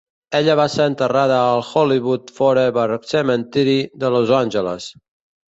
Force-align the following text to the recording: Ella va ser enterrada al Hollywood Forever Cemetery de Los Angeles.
Ella 0.37 0.53
va 0.59 0.63
ser 0.75 0.87
enterrada 0.91 1.35
al 1.49 1.61
Hollywood 1.67 2.33
Forever 2.39 2.89
Cemetery 3.13 3.79
de 4.05 4.15
Los 4.17 4.37
Angeles. 4.43 4.93